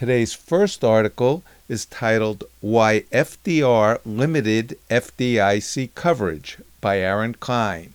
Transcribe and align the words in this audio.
Today's 0.00 0.32
first 0.32 0.82
article 0.82 1.42
is 1.68 1.84
titled 1.84 2.44
Why 2.62 3.00
FDR 3.12 4.00
Limited 4.06 4.78
FDIC 4.88 5.90
Coverage 5.94 6.56
by 6.80 7.00
Aaron 7.00 7.34
Klein. 7.34 7.92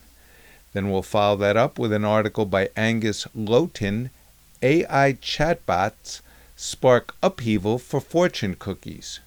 Then 0.74 0.92
we'll 0.92 1.02
follow 1.02 1.36
that 1.38 1.58
up 1.58 1.80
with 1.80 1.92
an 1.92 2.06
article 2.06 2.46
by 2.46 2.70
Angus 2.78 3.26
Loten 3.36 4.12
AI 4.62 5.14
Chatbots 5.14 6.22
Spark 6.56 7.16
Upheaval 7.24 7.80
for 7.80 8.00
Fortune 8.00 8.54
Cookies. 8.54 9.20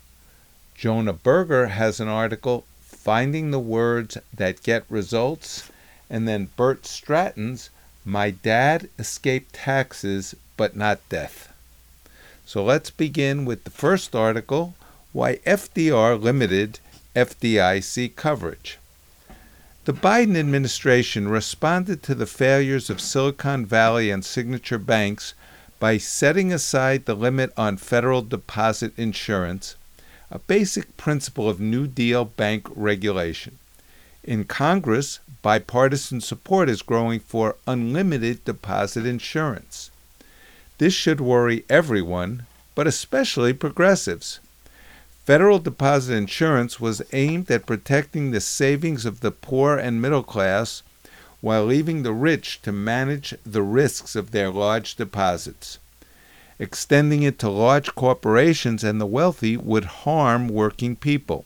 Jonah 0.76 1.14
Berger 1.14 1.66
has 1.70 1.98
an 1.98 2.06
article 2.06 2.64
Finding 2.80 3.50
the 3.50 3.58
Words 3.58 4.18
That 4.32 4.62
Get 4.62 4.84
Results, 4.88 5.68
and 6.08 6.28
then 6.28 6.50
Bert 6.56 6.84
Stratton's 6.84 7.70
My 8.04 8.30
Dad 8.30 8.88
Escaped 9.00 9.52
Taxes 9.52 10.36
But 10.56 10.76
Not 10.76 11.00
Death. 11.08 11.52
So 12.48 12.64
let's 12.64 12.88
begin 12.88 13.44
with 13.44 13.64
the 13.64 13.70
first 13.70 14.16
article 14.16 14.74
Why 15.12 15.36
FDR 15.44 16.18
Limited 16.18 16.80
FDIC 17.14 18.16
Coverage. 18.16 18.78
The 19.84 19.92
Biden 19.92 20.34
administration 20.34 21.28
responded 21.28 22.02
to 22.04 22.14
the 22.14 22.24
failures 22.24 22.88
of 22.88 23.02
Silicon 23.02 23.66
Valley 23.66 24.10
and 24.10 24.24
Signature 24.24 24.78
banks 24.78 25.34
by 25.78 25.98
setting 25.98 26.50
aside 26.50 27.04
the 27.04 27.14
limit 27.14 27.52
on 27.54 27.76
federal 27.76 28.22
deposit 28.22 28.98
insurance, 28.98 29.74
a 30.30 30.38
basic 30.38 30.96
principle 30.96 31.50
of 31.50 31.60
New 31.60 31.86
Deal 31.86 32.24
bank 32.24 32.66
regulation. 32.74 33.58
In 34.24 34.44
Congress, 34.44 35.20
bipartisan 35.42 36.22
support 36.22 36.70
is 36.70 36.80
growing 36.80 37.20
for 37.20 37.56
unlimited 37.66 38.42
deposit 38.46 39.04
insurance. 39.04 39.90
This 40.78 40.94
should 40.94 41.20
worry 41.20 41.64
everyone, 41.68 42.46
but 42.74 42.86
especially 42.86 43.52
progressives. 43.52 44.38
Federal 45.24 45.58
deposit 45.58 46.14
insurance 46.14 46.80
was 46.80 47.02
aimed 47.12 47.50
at 47.50 47.66
protecting 47.66 48.30
the 48.30 48.40
savings 48.40 49.04
of 49.04 49.20
the 49.20 49.32
poor 49.32 49.76
and 49.76 50.00
middle 50.00 50.22
class 50.22 50.82
while 51.40 51.64
leaving 51.66 52.02
the 52.02 52.12
rich 52.12 52.62
to 52.62 52.72
manage 52.72 53.34
the 53.44 53.62
risks 53.62 54.16
of 54.16 54.30
their 54.30 54.50
large 54.50 54.94
deposits. 54.94 55.78
Extending 56.58 57.22
it 57.22 57.38
to 57.40 57.50
large 57.50 57.94
corporations 57.94 58.82
and 58.82 59.00
the 59.00 59.06
wealthy 59.06 59.56
would 59.56 59.84
harm 59.84 60.48
working 60.48 60.96
people. 60.96 61.44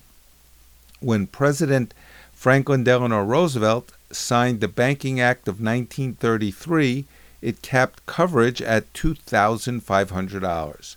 When 1.00 1.26
President 1.26 1.92
Franklin 2.34 2.84
Delano 2.84 3.22
Roosevelt 3.22 3.92
signed 4.10 4.60
the 4.60 4.68
Banking 4.68 5.20
Act 5.20 5.48
of 5.48 5.54
1933, 5.54 7.06
it 7.42 7.60
capped 7.60 8.06
coverage 8.06 8.62
at 8.62 8.90
$2,500. 8.94 10.96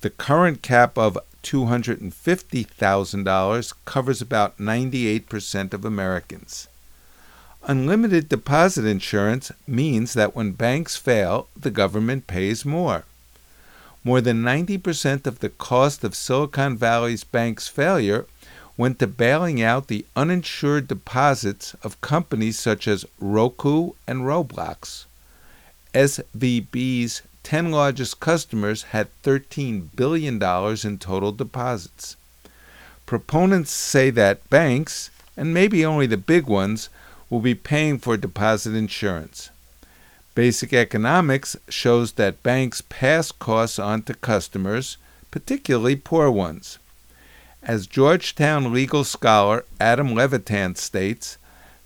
The 0.00 0.10
current 0.10 0.62
cap 0.62 0.96
of 0.96 1.18
$250,000 1.42 3.74
covers 3.84 4.22
about 4.22 4.58
98% 4.58 5.74
of 5.74 5.84
Americans. 5.84 6.68
Unlimited 7.64 8.28
deposit 8.28 8.84
insurance 8.84 9.52
means 9.66 10.14
that 10.14 10.34
when 10.34 10.52
banks 10.52 10.96
fail, 10.96 11.46
the 11.56 11.70
government 11.70 12.26
pays 12.26 12.64
more. 12.64 13.04
More 14.02 14.20
than 14.20 14.42
90% 14.42 15.28
of 15.28 15.38
the 15.38 15.48
cost 15.48 16.02
of 16.02 16.16
Silicon 16.16 16.76
Valley's 16.76 17.22
bank's 17.22 17.68
failure 17.68 18.26
went 18.76 18.98
to 18.98 19.06
bailing 19.06 19.62
out 19.62 19.86
the 19.86 20.04
uninsured 20.16 20.88
deposits 20.88 21.74
of 21.84 22.00
companies 22.00 22.58
such 22.58 22.88
as 22.88 23.06
Roku 23.20 23.92
and 24.08 24.22
Roblox. 24.22 25.04
SVB's 25.94 27.22
10 27.42 27.70
largest 27.70 28.20
customers 28.20 28.84
had 28.84 29.08
$13 29.22 29.88
billion 29.94 30.34
in 30.34 30.98
total 30.98 31.32
deposits. 31.32 32.16
Proponents 33.04 33.70
say 33.70 34.10
that 34.10 34.48
banks, 34.48 35.10
and 35.36 35.52
maybe 35.52 35.84
only 35.84 36.06
the 36.06 36.16
big 36.16 36.46
ones, 36.46 36.88
will 37.28 37.40
be 37.40 37.54
paying 37.54 37.98
for 37.98 38.16
deposit 38.16 38.74
insurance. 38.74 39.50
Basic 40.34 40.72
economics 40.72 41.56
shows 41.68 42.12
that 42.12 42.42
banks 42.42 42.80
pass 42.88 43.32
costs 43.32 43.78
on 43.78 44.02
to 44.04 44.14
customers, 44.14 44.96
particularly 45.30 45.96
poor 45.96 46.30
ones. 46.30 46.78
As 47.62 47.86
Georgetown 47.86 48.72
legal 48.72 49.04
scholar 49.04 49.64
Adam 49.78 50.14
Levitin 50.14 50.76
states, 50.76 51.36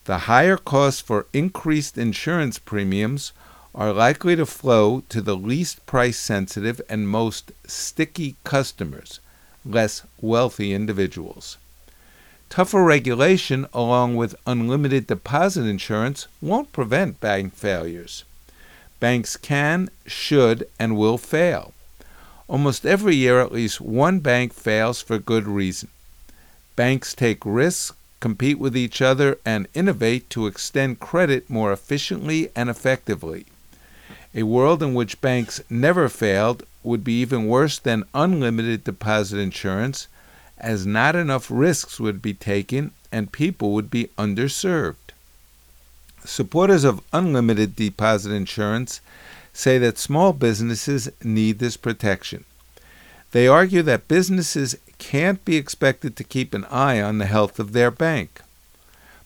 the 0.05 0.19
higher 0.19 0.57
costs 0.57 1.01
for 1.01 1.27
increased 1.33 1.99
insurance 1.99 2.59
premiums 2.59 3.33
are 3.77 3.93
likely 3.93 4.35
to 4.35 4.47
flow 4.47 5.03
to 5.11 5.21
the 5.21 5.37
least 5.37 5.85
price 5.85 6.17
sensitive 6.17 6.81
and 6.89 7.09
most 7.09 7.53
sticky 7.67 8.35
customers, 8.43 9.21
less 9.67 10.03
wealthy 10.19 10.73
individuals. 10.73 11.59
Tougher 12.49 12.83
regulation, 12.83 13.67
along 13.75 14.17
with 14.17 14.35
unlimited 14.47 15.07
deposit 15.07 15.67
insurance, 15.67 16.27
won't 16.41 16.73
prevent 16.73 17.21
bank 17.21 17.55
failures. 17.55 18.25
Banks 18.99 19.37
can, 19.37 19.91
should, 20.07 20.67
and 20.79 20.97
will 20.97 21.19
fail. 21.19 21.75
Almost 22.49 22.87
every 22.87 23.15
year, 23.15 23.41
at 23.41 23.53
least 23.53 23.81
one 23.81 24.21
bank 24.21 24.55
fails 24.55 25.03
for 25.03 25.19
good 25.19 25.47
reason. 25.47 25.91
Banks 26.77 27.13
take 27.13 27.45
risks, 27.45 27.93
compete 28.21 28.59
with 28.59 28.77
each 28.77 29.03
other, 29.03 29.39
and 29.45 29.69
innovate 29.75 30.31
to 30.31 30.47
extend 30.47 31.01
credit 31.01 31.51
more 31.51 31.73
efficiently 31.73 32.49
and 32.57 32.71
effectively. 32.71 33.45
A 34.39 34.43
world 34.43 34.83
in 34.83 34.93
which 34.93 35.23
banks 35.23 35.63
never 35.71 36.11
failed 36.11 36.63
would 36.83 37.03
be 37.03 37.21
even 37.23 37.47
worse 37.47 37.79
than 37.79 38.05
unlimited 38.13 38.85
deposit 38.85 39.39
insurance, 39.39 40.09
as 40.59 40.85
not 40.85 41.17
enough 41.17 41.47
risks 41.51 41.99
would 41.99 42.21
be 42.21 42.35
taken 42.35 42.91
and 43.11 43.33
people 43.33 43.73
would 43.73 43.91
be 43.91 44.11
underserved. 44.19 45.15
Supporters 46.23 46.85
of 46.85 47.03
unlimited 47.15 47.77
deposit 47.77 48.31
insurance 48.31 49.01
say 49.55 49.79
that 49.79 49.97
small 49.97 50.35
businesses 50.35 51.09
need 51.25 51.59
this 51.59 51.79
protection. 51.79 52.45
They 53.33 53.49
argue 53.49 53.81
that 53.83 54.07
businesses 54.07 54.77
can't 54.99 55.43
be 55.47 55.57
expected 55.57 56.15
to 56.17 56.25
keep 56.25 56.53
an 56.53 56.67
eye 56.67 57.01
on 57.01 57.17
the 57.17 57.27
health 57.27 57.59
of 57.59 57.73
their 57.73 57.91
bank 57.91 58.43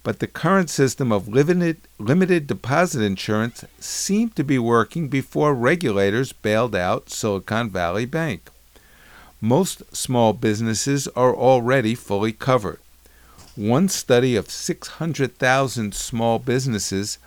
but 0.02 0.18
the 0.18 0.26
current 0.26 0.70
system 0.70 1.12
of 1.12 1.28
limited, 1.28 2.46
deposit 2.46 3.02
insurance 3.02 3.66
seemed 3.78 4.34
to 4.36 4.42
be 4.42 4.58
working 4.58 5.08
before 5.08 5.52
regulators 5.54 6.32
bailed 6.32 6.74
out 6.74 7.10
Silicon 7.10 7.68
Valley 7.68 8.06
Bank. 8.06 8.48
Most 9.42 9.82
small 9.94 10.32
businesses 10.32 11.06
are 11.08 11.34
already 11.34 11.94
fully 11.94 12.32
covered. 12.32 12.78
One 13.56 13.88
study 13.88 14.36
of 14.36 14.50
600,000 14.50 15.94
small 15.94 16.38
businesses 16.38 17.18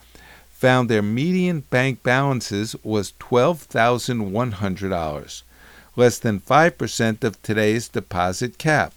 found 0.51 0.89
their 0.89 1.01
median 1.01 1.61
bank 1.69 2.01
balances 2.01 2.75
was 2.83 3.11
$12,100, 3.19 5.43
less 5.95 6.17
than 6.17 6.39
5% 6.39 7.23
of 7.23 7.41
today's 7.43 7.87
deposit 7.87 8.57
cap. 8.57 8.93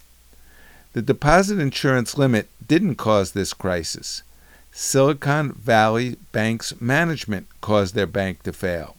The 0.93 1.01
deposit 1.01 1.59
insurance 1.59 2.17
limit 2.17 2.47
didn't 2.67 2.95
cause 2.95 3.31
this 3.31 3.53
crisis. 3.53 4.23
Silicon 4.71 5.53
Valley 5.53 6.17
Bank's 6.31 6.79
management 6.79 7.47
caused 7.61 7.95
their 7.95 8.07
bank 8.07 8.43
to 8.43 8.53
fail. 8.53 8.95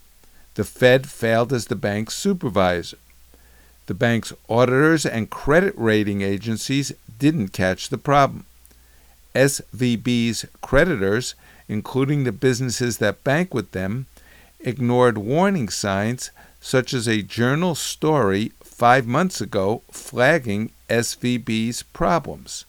The 0.54 0.64
Fed 0.64 1.08
failed 1.08 1.52
as 1.52 1.66
the 1.66 1.76
bank's 1.76 2.14
supervisor. 2.14 2.98
The 3.86 3.94
bank's 3.94 4.32
auditors 4.48 5.06
and 5.06 5.30
credit 5.30 5.72
rating 5.76 6.20
agencies 6.20 6.92
didn't 7.18 7.50
catch 7.50 7.88
the 7.88 7.98
problem. 7.98 8.44
SVB's 9.34 10.46
creditors, 10.60 11.34
including 11.68 12.24
the 12.24 12.32
businesses 12.32 12.98
that 12.98 13.22
bank 13.22 13.54
with 13.54 13.70
them, 13.70 14.06
ignored 14.60 15.16
warning 15.16 15.68
signs 15.68 16.30
such 16.60 16.92
as 16.92 17.06
a 17.06 17.22
journal 17.22 17.74
story 17.74 18.52
five 18.62 19.06
months 19.06 19.40
ago 19.40 19.82
flagging 19.90 20.70
SVB's 20.88 21.82
problems. 21.82 22.64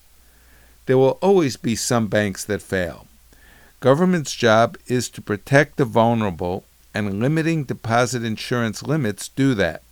There 0.89 0.97
will 0.97 1.19
always 1.21 1.56
be 1.56 1.75
some 1.75 2.07
banks 2.07 2.44
that 2.45 2.63
fail. 2.63 3.06
Government's 3.80 4.36
job 4.36 4.75
is 4.88 5.07
to 5.09 5.21
protect 5.21 5.77
the 5.77 5.86
vulnerable, 5.86 6.63
and 6.95 7.19
limiting 7.19 7.63
deposit 7.63 8.24
insurance 8.24 8.81
limits 8.81 9.27
do 9.30 9.53
that. 9.53 9.83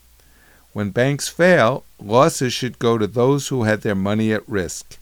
When 0.74 0.90
banks 0.90 1.28
fail, 1.28 1.84
losses 2.00 2.52
should 2.52 2.80
go 2.80 2.98
to 2.98 3.06
those 3.06 3.50
who 3.50 3.62
had 3.62 3.82
their 3.82 3.94
money 3.94 4.34
at 4.34 4.50
risk. 4.50 4.98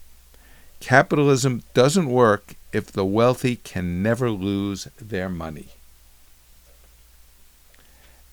Capitalism 0.81 1.63
doesn't 1.74 2.09
work 2.09 2.56
if 2.74 2.92
the 2.92 3.06
wealthy 3.06 3.56
can 3.56 4.03
never 4.03 4.30
lose 4.30 4.89
their 5.00 5.30
money. 5.30 5.69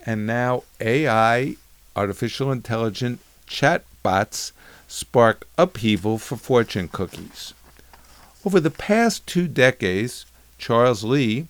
And 0.05 0.27
now 0.27 0.65
AI, 0.81 1.55
artificial 1.95 2.51
intelligent 2.51 3.21
chatbots, 4.03 4.53
spark 4.89 5.47
upheaval 5.57 6.19
for 6.19 6.37
fortune 6.37 6.89
cookies. 6.89 7.55
Over 8.45 8.61
the 8.61 8.71
past 8.71 9.27
two 9.27 9.47
decades, 9.47 10.27
Charles 10.59 11.05
Lee, 11.05 11.47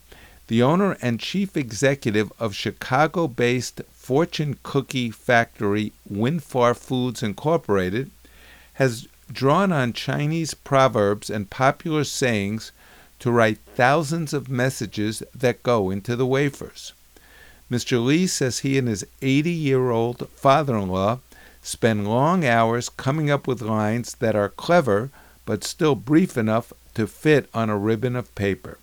the 0.48 0.62
owner 0.62 0.96
and 1.00 1.18
chief 1.18 1.56
executive 1.56 2.30
of 2.38 2.54
Chicago 2.54 3.26
based 3.26 3.80
fortune 3.90 4.58
cookie 4.62 5.10
factory 5.10 5.92
Winfar 6.10 6.76
Foods 6.76 7.22
Incorporated, 7.22 8.10
has 8.74 9.08
drawn 9.32 9.72
on 9.72 9.92
Chinese 9.94 10.52
proverbs 10.52 11.30
and 11.30 11.48
popular 11.48 12.04
sayings 12.04 12.72
to 13.18 13.30
write 13.30 13.58
thousands 13.74 14.34
of 14.34 14.50
messages 14.50 15.22
that 15.34 15.62
go 15.62 15.88
into 15.88 16.16
the 16.16 16.26
wafers. 16.26 16.92
Mr. 17.70 18.04
Lee 18.04 18.26
says 18.26 18.58
he 18.58 18.76
and 18.76 18.88
his 18.88 19.06
80 19.22 19.50
year 19.50 19.90
old 19.90 20.28
father 20.34 20.76
in 20.76 20.88
law 20.88 21.20
spend 21.62 22.08
long 22.08 22.44
hours 22.44 22.88
coming 22.88 23.30
up 23.30 23.46
with 23.46 23.62
lines 23.62 24.16
that 24.16 24.36
are 24.36 24.48
clever 24.48 25.10
but 25.46 25.64
still 25.64 25.94
brief 25.94 26.36
enough 26.36 26.72
to 26.94 27.06
fit 27.06 27.48
on 27.54 27.70
a 27.70 27.78
ribbon 27.78 28.16
of 28.16 28.34
paper. 28.34 28.78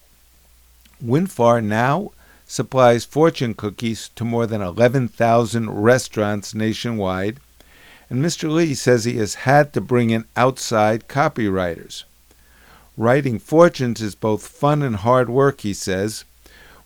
Winfar 1.03 1.63
now 1.63 2.11
supplies 2.45 3.05
fortune 3.05 3.53
cookies 3.53 4.09
to 4.15 4.25
more 4.25 4.47
than 4.47 4.61
11,000 4.61 5.69
restaurants 5.69 6.55
nationwide, 6.55 7.39
and 8.09 8.23
Mr. 8.23 8.51
Lee 8.51 8.73
says 8.73 9.05
he 9.05 9.17
has 9.17 9.35
had 9.35 9.71
to 9.73 9.81
bring 9.81 10.09
in 10.09 10.25
outside 10.35 11.07
copywriters. 11.07 12.03
Writing 12.97 13.39
fortunes 13.39 14.01
is 14.01 14.15
both 14.15 14.47
fun 14.47 14.81
and 14.81 14.97
hard 14.97 15.29
work, 15.29 15.61
he 15.61 15.73
says, 15.73 16.25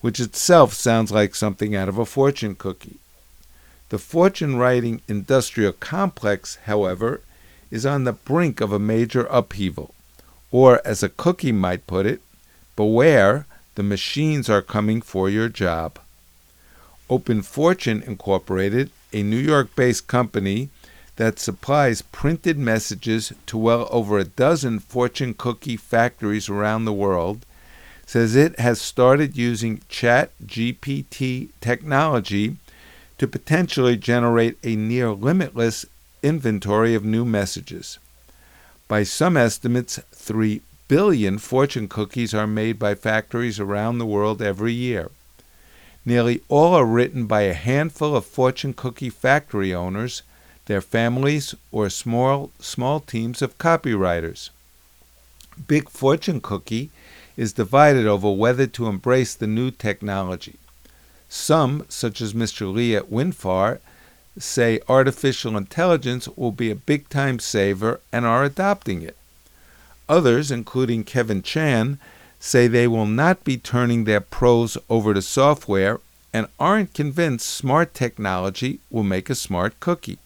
which 0.02 0.20
itself 0.20 0.74
sounds 0.74 1.12
like 1.12 1.34
something 1.34 1.76
out 1.76 1.88
of 1.88 1.98
a 1.98 2.06
fortune 2.06 2.56
cookie. 2.56 3.00
The 3.94 4.00
fortune 4.00 4.56
writing 4.56 5.02
industrial 5.08 5.72
complex, 5.72 6.58
however, 6.66 7.22
is 7.70 7.86
on 7.86 8.06
the 8.06 8.12
brink 8.12 8.60
of 8.60 8.72
a 8.72 8.80
major 8.80 9.28
upheaval. 9.30 9.94
Or, 10.50 10.82
as 10.84 11.04
a 11.04 11.10
cookie 11.10 11.52
might 11.52 11.86
put 11.86 12.08
it, 12.08 12.20
beware, 12.76 13.46
the 13.76 13.84
machines 13.84 14.50
are 14.50 14.64
coming 14.64 15.00
for 15.00 15.30
your 15.30 15.48
job. 15.48 16.00
Open 17.08 17.44
Fortune 17.44 18.02
Incorporated, 18.02 18.90
a 19.14 19.22
New 19.22 19.38
York 19.38 19.76
based 19.76 20.08
company 20.08 20.70
that 21.18 21.38
supplies 21.38 22.02
printed 22.02 22.58
messages 22.58 23.32
to 23.46 23.60
well 23.60 23.88
over 23.92 24.18
a 24.18 24.24
dozen 24.24 24.80
fortune 24.80 25.36
cookie 25.36 25.78
factories 25.78 26.50
around 26.50 26.86
the 26.86 26.94
world, 26.94 27.46
says 28.08 28.36
it 28.36 28.58
has 28.58 28.82
started 28.82 29.38
using 29.38 29.84
Chat 29.88 30.32
GPT 30.44 31.50
technology 31.62 32.58
to 33.24 33.28
potentially 33.30 33.96
generate 33.96 34.58
a 34.66 34.76
near 34.76 35.10
limitless 35.12 35.86
inventory 36.22 36.94
of 36.94 37.06
new 37.06 37.24
messages. 37.24 37.98
By 38.90 39.04
some 39.04 39.38
estimates, 39.38 39.98
3 40.12 40.60
billion 40.90 41.38
fortune 41.38 41.88
cookies 41.88 42.34
are 42.34 42.46
made 42.46 42.78
by 42.78 42.96
factories 42.96 43.62
around 43.62 43.98
the 43.98 44.06
world 44.06 44.42
every 44.42 44.74
year. 44.74 45.10
Nearly 46.04 46.42
all 46.50 46.74
are 46.74 46.86
written 46.86 47.26
by 47.26 47.44
a 47.44 47.54
handful 47.54 48.14
of 48.14 48.26
fortune 48.26 48.74
cookie 48.74 49.10
factory 49.10 49.74
owners, 49.74 50.22
their 50.66 50.82
families, 50.82 51.56
or 51.72 51.90
small, 51.90 52.52
small 52.60 53.00
teams 53.00 53.42
of 53.42 53.58
copywriters. 53.58 54.50
Big 55.66 55.90
Fortune 55.90 56.42
Cookie 56.42 56.90
is 57.38 57.54
divided 57.54 58.06
over 58.06 58.30
whether 58.30 58.68
to 58.68 58.88
embrace 58.88 59.34
the 59.34 59.48
new 59.48 59.72
technology. 59.72 60.58
Some, 61.36 61.88
such 61.90 62.22
as 62.22 62.34
Mr. 62.34 62.72
Lee 62.72 62.96
at 62.96 63.10
Winfar, 63.10 63.80
say 64.38 64.80
artificial 64.88 65.58
intelligence 65.58 66.28
will 66.28 66.52
be 66.52 66.70
a 66.70 66.76
big 66.76 67.10
time 67.10 67.40
saver 67.40 68.00
and 68.12 68.24
are 68.24 68.44
adopting 68.44 69.02
it. 69.02 69.18
Others, 70.08 70.52
including 70.52 71.04
Kevin 71.04 71.42
Chan, 71.42 71.98
say 72.40 72.68
they 72.68 72.88
will 72.88 73.08
not 73.08 73.44
be 73.44 73.58
turning 73.58 74.04
their 74.04 74.22
prose 74.22 74.78
over 74.92 75.16
to 75.16 75.24
software 75.24 76.00
and 76.32 76.46
aren't 76.60 76.94
convinced 76.94 77.48
smart 77.48 77.96
technology 77.96 78.80
will 78.92 79.02
make 79.02 79.28
a 79.28 79.36
smart 79.36 79.80
cookie. 79.80 80.20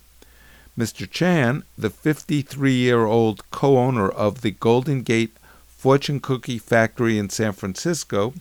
Mr. 0.78 1.10
Chan, 1.10 1.64
the 1.78 1.90
53 1.90 2.74
year 2.74 3.06
old 3.06 3.50
co 3.50 3.78
owner 3.78 4.10
of 4.10 4.42
the 4.42 4.52
Golden 4.52 5.04
Gate 5.04 5.32
Fortune 5.68 6.20
Cookie 6.20 6.60
Factory 6.60 7.18
in 7.18 7.30
San 7.30 7.54
Francisco, 7.54 8.34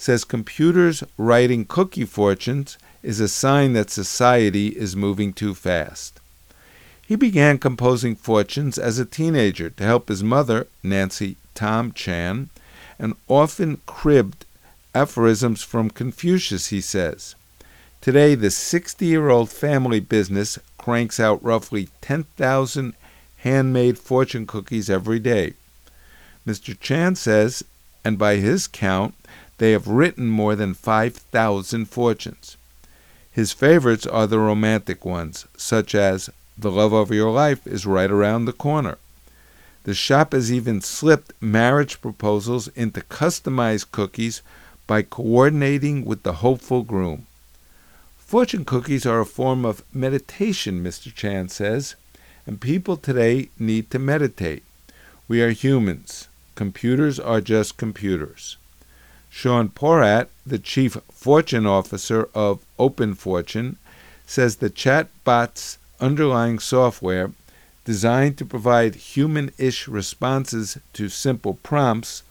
says 0.00 0.24
computers 0.24 1.04
writing 1.18 1.66
cookie 1.66 2.06
fortunes 2.06 2.78
is 3.02 3.20
a 3.20 3.28
sign 3.28 3.74
that 3.74 3.90
society 3.90 4.68
is 4.68 4.96
moving 4.96 5.30
too 5.30 5.54
fast. 5.54 6.18
He 7.06 7.16
began 7.16 7.58
composing 7.58 8.16
fortunes 8.16 8.78
as 8.78 8.98
a 8.98 9.04
teenager 9.04 9.68
to 9.68 9.84
help 9.84 10.08
his 10.08 10.22
mother, 10.22 10.68
Nancy 10.82 11.36
Tom 11.54 11.92
Chan, 11.92 12.48
and 12.98 13.14
often 13.28 13.82
cribbed 13.84 14.46
aphorisms 14.94 15.62
from 15.62 15.90
Confucius, 15.90 16.68
he 16.68 16.80
says. 16.80 17.34
Today, 18.00 18.34
the 18.34 18.50
60 18.50 19.04
year 19.04 19.28
old 19.28 19.50
family 19.50 20.00
business 20.00 20.58
cranks 20.78 21.20
out 21.20 21.44
roughly 21.44 21.90
10,000 22.00 22.94
handmade 23.36 23.98
fortune 23.98 24.46
cookies 24.46 24.88
every 24.88 25.18
day. 25.18 25.52
Mr. 26.46 26.74
Chan 26.80 27.16
says, 27.16 27.62
and 28.02 28.16
by 28.16 28.36
his 28.36 28.66
count, 28.66 29.14
they 29.60 29.72
have 29.72 29.86
written 29.86 30.26
more 30.26 30.56
than 30.56 30.72
5,000 30.72 31.84
fortunes. 31.84 32.56
His 33.30 33.52
favorites 33.52 34.06
are 34.06 34.26
the 34.26 34.38
romantic 34.38 35.04
ones, 35.04 35.46
such 35.54 35.94
as 35.94 36.30
The 36.56 36.70
Love 36.70 36.94
of 36.94 37.10
Your 37.10 37.30
Life 37.30 37.66
is 37.66 37.84
Right 37.84 38.10
Around 38.10 38.46
the 38.46 38.54
Corner. 38.54 38.96
The 39.84 39.92
shop 39.92 40.32
has 40.32 40.50
even 40.50 40.80
slipped 40.80 41.34
marriage 41.42 42.00
proposals 42.00 42.68
into 42.68 43.02
customized 43.02 43.90
cookies 43.92 44.40
by 44.86 45.02
coordinating 45.02 46.06
with 46.06 46.22
the 46.22 46.40
hopeful 46.40 46.82
groom. 46.82 47.26
Fortune 48.16 48.64
cookies 48.64 49.04
are 49.04 49.20
a 49.20 49.26
form 49.26 49.66
of 49.66 49.84
meditation, 49.92 50.82
Mr. 50.82 51.14
Chan 51.14 51.50
says, 51.50 51.96
and 52.46 52.62
people 52.62 52.96
today 52.96 53.50
need 53.58 53.90
to 53.90 53.98
meditate. 53.98 54.62
We 55.28 55.42
are 55.42 55.50
humans. 55.50 56.28
Computers 56.54 57.20
are 57.20 57.42
just 57.42 57.76
computers. 57.76 58.56
Sean 59.30 59.68
Porat, 59.68 60.28
the 60.44 60.58
chief 60.58 60.96
fortune 61.10 61.64
officer 61.64 62.28
of 62.34 62.64
Open 62.78 63.14
Fortune, 63.14 63.76
says 64.26 64.56
the 64.56 64.68
chatbot's 64.68 65.78
underlying 66.00 66.58
software, 66.58 67.32
designed 67.84 68.36
to 68.38 68.44
provide 68.44 68.94
human 68.94 69.52
ish 69.56 69.88
responses 69.88 70.78
to 70.92 71.08
simple 71.08 71.54
prompts, 71.62 72.22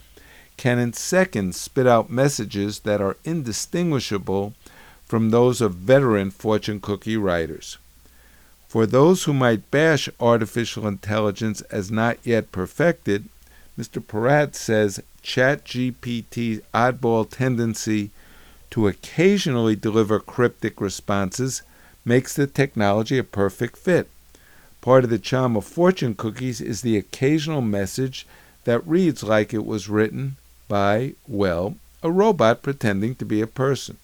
can 0.58 0.78
in 0.78 0.92
seconds 0.92 1.60
spit 1.60 1.88
out 1.88 2.10
messages 2.10 2.80
that 2.80 3.02
are 3.02 3.18
indistinguishable 3.24 4.54
from 5.06 5.30
those 5.30 5.62
of 5.62 5.74
veteran 5.76 6.30
fortune 6.30 6.80
cookie 6.80 7.18
writers. 7.18 7.78
For 8.68 8.86
those 8.86 9.24
who 9.24 9.34
might 9.34 9.72
bash 9.72 10.10
artificial 10.20 10.86
intelligence 10.86 11.62
as 11.72 11.90
not 11.90 12.18
yet 12.24 12.52
perfected, 12.52 13.30
Mr. 13.80 14.06
Porat 14.06 14.54
says 14.54 15.02
ChatGPT's 15.24 16.62
oddball 16.74 17.30
tendency 17.30 18.12
to 18.72 18.88
occasionally 18.88 19.76
deliver 19.76 20.20
cryptic 20.20 20.80
responses 20.80 21.62
makes 22.06 22.36
the 22.36 22.48
technology 22.48 23.18
a 23.18 23.24
perfect 23.24 23.78
fit. 23.78 24.10
Part 24.82 25.04
of 25.04 25.10
the 25.10 25.20
charm 25.20 25.56
of 25.56 25.66
fortune 25.66 26.16
cookies 26.16 26.62
is 26.62 26.82
the 26.82 26.98
occasional 26.98 27.62
message 27.62 28.26
that 28.64 28.88
reads 28.88 29.24
like 29.24 29.54
it 29.54 29.66
was 29.66 29.90
written 29.90 30.38
by, 30.68 31.14
well, 31.28 31.76
a 32.02 32.12
robot 32.12 32.62
pretending 32.62 33.16
to 33.16 33.26
be 33.26 33.42
a 33.42 33.48
person. 33.48 33.98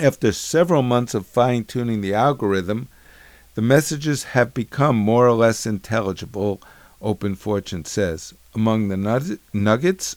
After 0.00 0.32
several 0.32 0.82
months 0.82 1.12
of 1.12 1.26
fine 1.26 1.64
tuning 1.64 2.00
the 2.00 2.14
algorithm, 2.14 2.88
the 3.54 3.62
messages 3.62 4.22
have 4.24 4.54
become 4.54 4.96
more 4.96 5.26
or 5.26 5.34
less 5.34 5.66
intelligible, 5.66 6.60
Open 7.02 7.34
Fortune 7.34 7.84
says. 7.84 8.32
Among 8.58 8.88
the 8.88 9.38
nuggets, 9.52 10.16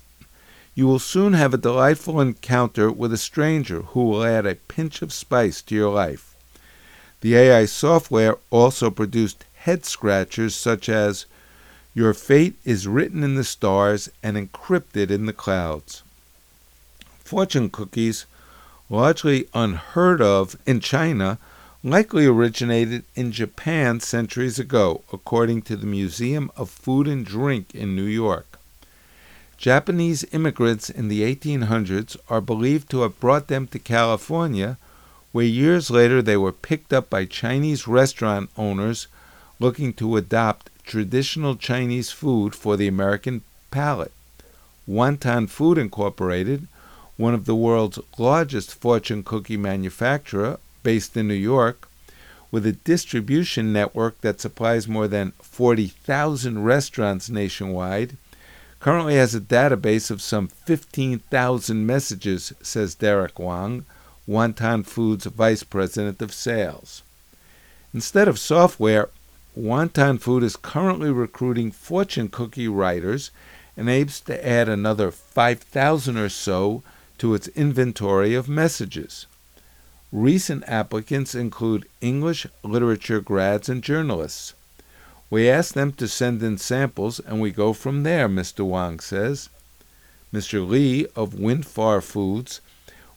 you 0.73 0.87
will 0.87 0.97
soon 0.97 1.33
have 1.33 1.53
a 1.53 1.59
delightful 1.59 2.19
encounter 2.19 2.91
with 2.91 3.13
a 3.13 3.17
stranger 3.19 3.83
who 3.83 4.05
will 4.05 4.23
add 4.23 4.47
a 4.47 4.55
pinch 4.55 5.03
of 5.03 5.13
spice 5.13 5.61
to 5.61 5.75
your 5.75 5.93
life. 5.93 6.33
The 7.19 7.35
AI 7.35 7.65
software 7.65 8.37
also 8.49 8.89
produced 8.89 9.45
head 9.57 9.85
scratchers 9.85 10.55
such 10.55 10.89
as 10.89 11.27
Your 11.93 12.15
fate 12.15 12.55
is 12.65 12.87
written 12.87 13.23
in 13.23 13.35
the 13.35 13.43
stars 13.43 14.09
and 14.23 14.35
encrypted 14.35 15.11
in 15.11 15.27
the 15.27 15.33
clouds. 15.33 16.01
Fortune 17.23 17.69
cookies, 17.69 18.25
largely 18.89 19.49
unheard 19.53 20.19
of 20.19 20.57
in 20.65 20.79
China, 20.79 21.37
likely 21.83 22.27
originated 22.27 23.03
in 23.15 23.31
Japan 23.31 23.99
centuries 23.99 24.59
ago, 24.59 25.03
according 25.11 25.63
to 25.63 25.75
the 25.75 25.87
Museum 25.87 26.51
of 26.55 26.69
Food 26.69 27.07
and 27.07 27.25
Drink 27.25 27.73
in 27.73 27.95
New 27.95 28.05
York. 28.05 28.59
Japanese 29.57 30.23
immigrants 30.31 30.89
in 30.89 31.07
the 31.07 31.21
1800s 31.23 32.17
are 32.29 32.41
believed 32.41 32.89
to 32.89 33.01
have 33.01 33.19
brought 33.19 33.47
them 33.47 33.65
to 33.67 33.79
California, 33.79 34.77
where 35.31 35.45
years 35.45 35.89
later 35.89 36.21
they 36.21 36.37
were 36.37 36.51
picked 36.51 36.93
up 36.93 37.09
by 37.09 37.25
Chinese 37.25 37.87
restaurant 37.87 38.49
owners 38.57 39.07
looking 39.59 39.93
to 39.93 40.17
adopt 40.17 40.69
traditional 40.83 41.55
Chinese 41.55 42.11
food 42.11 42.53
for 42.53 42.77
the 42.77 42.87
American 42.87 43.41
palate. 43.71 44.11
Wonton 44.87 45.49
Food 45.49 45.77
Incorporated, 45.77 46.67
one 47.17 47.33
of 47.33 47.45
the 47.45 47.55
world's 47.55 47.99
largest 48.17 48.73
fortune 48.73 49.23
cookie 49.23 49.57
manufacturer, 49.57 50.59
based 50.83 51.15
in 51.17 51.27
New 51.27 51.33
York, 51.33 51.87
with 52.51 52.65
a 52.65 52.73
distribution 52.73 53.71
network 53.71 54.19
that 54.21 54.41
supplies 54.41 54.87
more 54.87 55.07
than 55.07 55.31
40,000 55.41 56.63
restaurants 56.63 57.29
nationwide, 57.29 58.17
currently 58.79 59.15
has 59.15 59.33
a 59.33 59.39
database 59.39 60.11
of 60.11 60.21
some 60.21 60.47
15,000 60.47 61.85
messages, 61.85 62.51
says 62.61 62.95
Derek 62.95 63.39
Wang, 63.39 63.85
Wonton 64.27 64.85
Foods 64.85 65.25
Vice 65.25 65.63
President 65.63 66.21
of 66.21 66.33
Sales. 66.33 67.03
Instead 67.93 68.27
of 68.27 68.39
software, 68.39 69.09
Wonton 69.57 70.19
Food 70.19 70.43
is 70.43 70.55
currently 70.55 71.11
recruiting 71.11 71.71
fortune 71.71 72.29
cookie 72.29 72.67
writers 72.67 73.31
and 73.75 73.89
aims 73.89 74.19
to 74.21 74.47
add 74.47 74.69
another 74.69 75.11
5,000 75.11 76.17
or 76.17 76.29
so 76.29 76.83
to 77.17 77.33
its 77.33 77.49
inventory 77.49 78.33
of 78.33 78.49
messages. 78.49 79.25
Recent 80.11 80.65
applicants 80.67 81.33
include 81.33 81.87
English 82.01 82.45
literature 82.63 83.21
grads 83.21 83.69
and 83.69 83.81
journalists. 83.81 84.53
We 85.29 85.49
ask 85.49 85.73
them 85.73 85.93
to 85.93 86.07
send 86.09 86.43
in 86.43 86.57
samples 86.57 87.21
and 87.21 87.39
we 87.39 87.51
go 87.51 87.71
from 87.71 88.03
there, 88.03 88.27
Mr. 88.27 88.65
Wang 88.65 88.99
says. 88.99 89.47
Mr. 90.33 90.67
Lee 90.67 91.05
of 91.15 91.35
Windfar 91.35 92.03
Foods, 92.03 92.59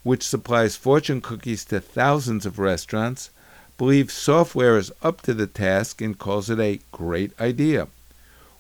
which 0.05 0.23
supplies 0.23 0.77
fortune 0.77 1.21
cookies 1.21 1.65
to 1.65 1.81
thousands 1.81 2.47
of 2.47 2.61
restaurants, 2.61 3.31
believes 3.77 4.15
software 4.15 4.79
is 4.79 4.93
up 5.03 5.21
to 5.23 5.35
the 5.35 5.49
task 5.49 6.01
and 6.01 6.17
calls 6.17 6.49
it 6.49 6.61
a 6.61 6.79
great 6.93 7.33
idea. 7.41 7.89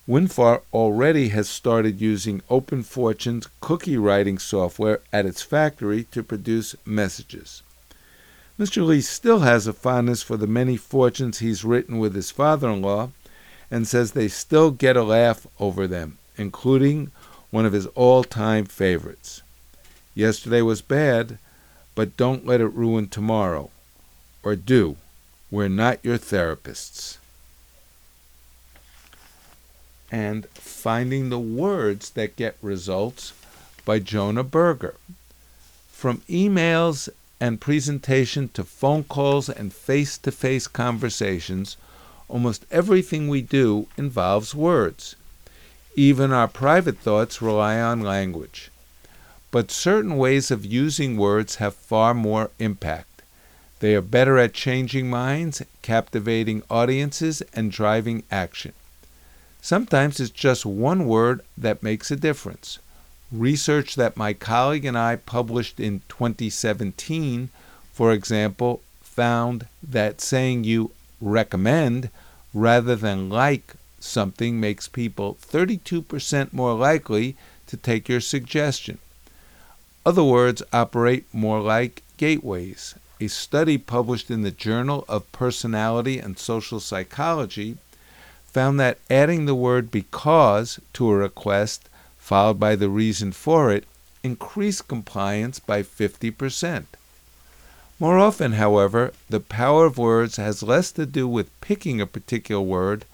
Winfar 0.08 0.62
already 0.72 1.28
has 1.28 1.48
started 1.48 2.00
using 2.00 2.42
Open 2.50 2.82
Fortune's 2.82 3.48
cookie 3.60 3.96
writing 3.96 4.40
software 4.40 5.00
at 5.12 5.24
its 5.24 5.40
factory 5.40 6.02
to 6.10 6.24
produce 6.24 6.74
messages. 6.84 7.62
Mr. 8.58 8.86
Lee 8.86 9.00
still 9.00 9.40
has 9.40 9.66
a 9.66 9.72
fondness 9.72 10.22
for 10.22 10.36
the 10.36 10.46
many 10.46 10.76
fortunes 10.76 11.38
he's 11.38 11.64
written 11.64 11.98
with 11.98 12.14
his 12.14 12.30
father 12.30 12.68
in 12.68 12.82
law 12.82 13.10
and 13.70 13.88
says 13.88 14.12
they 14.12 14.28
still 14.28 14.70
get 14.70 14.96
a 14.96 15.02
laugh 15.02 15.46
over 15.58 15.88
them, 15.88 16.18
including 16.36 17.10
one 17.50 17.66
of 17.66 17.72
his 17.72 17.86
all 17.88 18.22
time 18.22 18.64
favorites. 18.64 19.42
Yesterday 20.14 20.62
was 20.62 20.82
bad, 20.82 21.38
but 21.96 22.16
don't 22.16 22.46
let 22.46 22.60
it 22.60 22.68
ruin 22.68 23.08
tomorrow. 23.08 23.70
Or 24.44 24.54
do. 24.54 24.96
We're 25.50 25.68
not 25.68 26.04
your 26.04 26.18
therapists. 26.18 27.18
And 30.12 30.46
Finding 30.50 31.30
the 31.30 31.40
Words 31.40 32.10
That 32.10 32.36
Get 32.36 32.56
Results 32.62 33.32
by 33.84 33.98
Jonah 33.98 34.44
Berger. 34.44 34.94
From 35.90 36.18
emails 36.28 37.08
and 37.44 37.60
presentation 37.60 38.48
to 38.48 38.64
phone 38.64 39.04
calls 39.04 39.50
and 39.50 39.70
face 39.70 40.16
to 40.16 40.32
face 40.32 40.66
conversations, 40.66 41.76
almost 42.26 42.64
everything 42.70 43.28
we 43.28 43.42
do 43.42 43.86
involves 43.98 44.54
words. 44.54 45.14
Even 45.94 46.32
our 46.32 46.48
private 46.48 46.96
thoughts 46.96 47.42
rely 47.42 47.78
on 47.78 48.00
language. 48.00 48.70
But 49.50 49.70
certain 49.70 50.16
ways 50.16 50.50
of 50.50 50.64
using 50.64 51.18
words 51.18 51.56
have 51.56 51.74
far 51.74 52.14
more 52.14 52.50
impact. 52.58 53.20
They 53.80 53.94
are 53.94 54.00
better 54.00 54.38
at 54.38 54.54
changing 54.54 55.10
minds, 55.10 55.60
captivating 55.82 56.62
audiences, 56.70 57.42
and 57.52 57.70
driving 57.70 58.22
action. 58.30 58.72
Sometimes 59.60 60.18
it's 60.18 60.30
just 60.30 60.64
one 60.64 61.06
word 61.06 61.42
that 61.58 61.82
makes 61.82 62.10
a 62.10 62.16
difference. 62.16 62.78
Research 63.32 63.96
that 63.96 64.16
my 64.16 64.32
colleague 64.32 64.84
and 64.84 64.96
I 64.96 65.16
published 65.16 65.80
in 65.80 66.02
2017, 66.08 67.48
for 67.92 68.12
example, 68.12 68.80
found 69.02 69.66
that 69.82 70.20
saying 70.20 70.64
you 70.64 70.90
recommend 71.20 72.10
rather 72.52 72.94
than 72.96 73.28
like 73.28 73.74
something 73.98 74.60
makes 74.60 74.86
people 74.88 75.36
32% 75.40 76.52
more 76.52 76.74
likely 76.74 77.36
to 77.66 77.76
take 77.76 78.08
your 78.08 78.20
suggestion. 78.20 78.98
Other 80.06 80.24
words 80.24 80.62
operate 80.72 81.24
more 81.32 81.60
like 81.60 82.02
gateways. 82.18 82.94
A 83.20 83.28
study 83.28 83.78
published 83.78 84.30
in 84.30 84.42
the 84.42 84.50
Journal 84.50 85.04
of 85.08 85.30
Personality 85.32 86.18
and 86.18 86.38
Social 86.38 86.78
Psychology 86.78 87.78
found 88.44 88.78
that 88.78 88.98
adding 89.08 89.46
the 89.46 89.54
word 89.54 89.90
because 89.90 90.78
to 90.92 91.10
a 91.10 91.16
request 91.16 91.88
followed 92.24 92.58
by 92.58 92.74
the 92.74 92.88
reason 92.88 93.30
for 93.30 93.70
it, 93.70 93.84
increase 94.22 94.80
compliance 94.80 95.58
by 95.58 95.82
50%. 95.82 96.86
More 98.00 98.18
often, 98.18 98.52
however, 98.52 99.12
the 99.28 99.40
power 99.40 99.84
of 99.84 99.98
words 99.98 100.36
has 100.36 100.62
less 100.62 100.90
to 100.92 101.04
do 101.04 101.28
with 101.28 101.60
picking 101.60 102.00
a 102.00 102.06
particular 102.06 102.62
word 102.62 103.04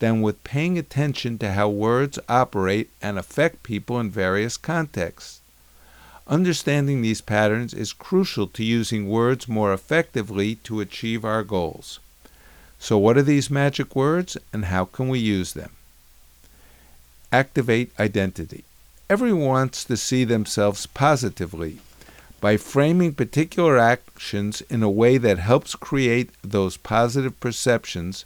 than 0.00 0.20
with 0.20 0.44
paying 0.44 0.76
attention 0.76 1.38
to 1.38 1.52
how 1.52 1.70
words 1.70 2.18
operate 2.28 2.90
and 3.00 3.18
affect 3.18 3.62
people 3.62 3.98
in 3.98 4.10
various 4.10 4.58
contexts. 4.58 5.40
Understanding 6.26 7.00
these 7.00 7.22
patterns 7.22 7.72
is 7.72 7.94
crucial 7.94 8.46
to 8.48 8.62
using 8.62 9.08
words 9.08 9.48
more 9.48 9.72
effectively 9.72 10.56
to 10.56 10.80
achieve 10.80 11.24
our 11.24 11.42
goals. 11.42 12.00
So, 12.78 12.98
what 12.98 13.16
are 13.16 13.22
these 13.22 13.48
magic 13.48 13.96
words 13.96 14.36
and 14.52 14.66
how 14.66 14.84
can 14.84 15.08
we 15.08 15.20
use 15.20 15.54
them? 15.54 15.77
Activate 17.32 17.92
identity. 17.98 18.64
Everyone 19.10 19.44
wants 19.44 19.84
to 19.84 19.96
see 19.96 20.24
themselves 20.24 20.86
positively. 20.86 21.78
By 22.40 22.56
framing 22.56 23.14
particular 23.14 23.78
actions 23.78 24.60
in 24.70 24.82
a 24.82 24.90
way 24.90 25.18
that 25.18 25.38
helps 25.38 25.74
create 25.74 26.30
those 26.42 26.76
positive 26.76 27.38
perceptions, 27.40 28.24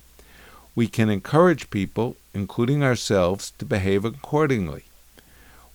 we 0.75 0.87
can 0.87 1.09
encourage 1.09 1.71
people, 1.71 2.17
including 2.35 2.83
ourselves, 2.83 3.53
to 3.59 3.65
behave 3.65 4.05
accordingly. 4.05 4.85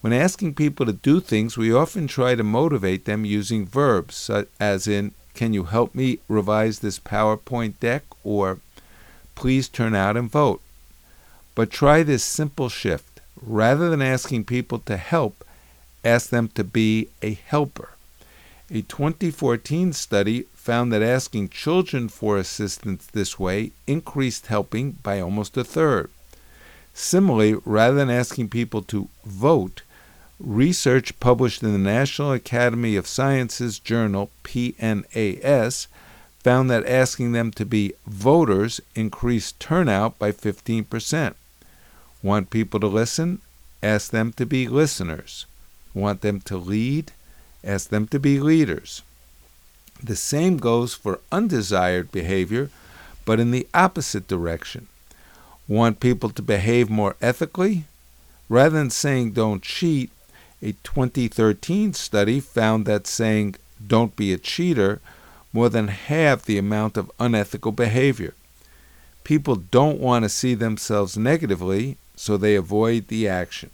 When 0.01 0.13
asking 0.13 0.53
people 0.53 0.86
to 0.86 0.93
do 0.93 1.19
things, 1.19 1.57
we 1.57 1.74
often 1.74 2.07
try 2.07 2.36
to 2.36 2.43
motivate 2.43 3.05
them 3.05 3.25
using 3.25 3.65
verbs, 3.65 4.15
such 4.15 4.48
as 4.60 4.88
in, 4.88 5.13
Can 5.34 5.53
you 5.53 5.65
help 5.65 5.93
me 5.93 6.19
revise 6.27 6.79
this 6.79 7.00
PowerPoint 7.00 7.79
deck? 7.79 8.03
or 8.24 8.60
Please 9.36 9.67
turn 9.67 9.96
out 9.96 10.17
and 10.17 10.29
vote. 10.29 10.62
But 11.55 11.72
try 11.72 12.03
this 12.03 12.24
simple 12.24 12.69
shift 12.69 13.16
rather 13.41 13.89
than 13.89 14.01
asking 14.01 14.46
people 14.46 14.79
to 14.79 14.98
help, 14.98 15.44
ask 16.03 16.29
them 16.29 16.48
to 16.50 16.63
be 16.63 17.10
a 17.22 17.34
helper. 17.34 17.89
A 18.70 18.82
2014 18.82 19.94
study 19.94 20.44
found 20.53 20.91
that 20.91 21.01
asking 21.01 21.50
children 21.50 22.10
for 22.10 22.38
assistance 22.38 23.08
this 23.08 23.39
way 23.39 23.72
increased 23.86 24.48
helping 24.48 24.91
by 25.03 25.22
almost 25.22 25.56
a 25.56 25.63
third. 25.63 26.10
Similarly, 26.94 27.56
rather 27.63 27.96
than 27.96 28.10
asking 28.10 28.50
people 28.50 28.82
to 28.84 29.08
vote, 29.24 29.84
research 30.39 31.17
published 31.20 31.63
in 31.63 31.72
the 31.72 31.77
National 31.77 32.34
Academy 32.34 32.96
of 32.96 33.08
Sciences 33.08 33.79
journal 33.79 34.32
PNAS 34.44 35.88
found 36.39 36.70
that 36.70 36.88
asking 36.88 37.32
them 37.32 37.51
to 37.51 37.65
be 37.65 37.94
voters 38.06 38.82
increased 38.96 39.60
turnout 39.60 40.17
by 40.20 40.32
15%. 40.32 41.36
Want 42.27 42.50
people 42.50 42.81
to 42.81 42.88
listen? 42.88 43.39
Ask 43.81 44.12
them 44.12 44.34
to 44.34 44.46
be 44.46 44.67
listeners. 44.67 45.46
Want 45.93 46.19
them 46.19 46.41
to 46.41 46.57
lead? 46.57 47.13
Ask 47.63 47.88
them 47.88 48.05
to 48.07 48.19
be 48.19 48.41
leaders. 48.41 49.01
The 50.03 50.17
same 50.17 50.57
goes 50.57 50.93
for 50.93 51.22
undesired 51.31 52.12
behavior, 52.12 52.69
but 53.24 53.39
in 53.39 53.51
the 53.51 53.65
opposite 53.74 54.27
direction. 54.27 54.88
Want 55.69 56.01
people 56.01 56.29
to 56.31 56.41
behave 56.41 56.89
more 56.89 57.15
ethically? 57.22 57.86
Rather 58.50 58.77
than 58.77 58.89
saying 58.89 59.31
don't 59.31 59.63
cheat, 59.63 60.10
a 60.62 60.74
2013 60.84 61.93
study 61.93 62.41
found 62.41 62.86
that 62.86 63.07
saying 63.07 63.55
don't 63.88 64.17
be 64.17 64.34
a 64.34 64.38
cheater 64.38 65.00
more 65.53 65.69
than 65.69 65.88
halved 65.88 66.46
the 66.46 66.57
amount 66.57 66.98
of 66.98 67.10
unethical 67.22 67.72
behavior. 67.72 68.34
People 69.24 69.55
don't 69.55 70.01
want 70.01 70.24
to 70.24 70.29
see 70.29 70.55
themselves 70.55 71.15
negatively, 71.15 71.96
so 72.17 72.36
they 72.36 72.55
avoid 72.55 73.07
the 73.07 73.27
action. 73.27 73.69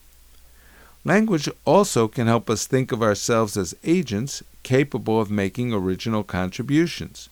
Language 1.04 1.50
also 1.66 2.08
can 2.08 2.28
help 2.28 2.50
us 2.50 2.68
think 2.68 2.92
of 2.92 3.02
ourselves 3.02 3.58
as 3.58 3.76
agents 3.84 4.44
capable 4.62 5.20
of 5.20 5.32
making 5.32 5.74
original 5.74 6.24
contributions. 6.24 7.30